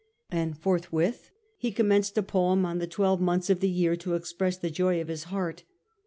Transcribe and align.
And 0.31 0.57
forthwith 0.57 1.29
he 1.57 1.71
commenced 1.71 2.17
a 2.17 2.23
poem 2.23 2.65
on 2.65 2.79
the 2.79 2.87
twelve 2.87 3.21
months 3.21 3.51
of 3.51 3.59
the 3.59 3.69
year 3.69 3.95
to 3.97 4.15
express 4.15 4.57
the 4.57 4.71
joy 4.71 4.99
of 4.99 5.09
his 5.09 5.25
heart. 5.25 5.63